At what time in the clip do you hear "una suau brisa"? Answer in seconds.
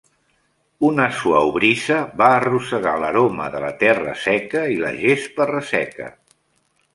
0.87-1.97